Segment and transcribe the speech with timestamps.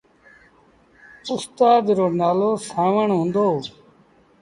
[1.31, 3.47] اُستآد رو نآلو سآݩوڻ هُݩدو۔